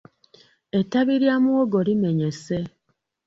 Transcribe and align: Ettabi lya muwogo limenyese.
Ettabi 0.79 1.15
lya 1.21 1.35
muwogo 1.43 1.79
limenyese. 1.87 2.57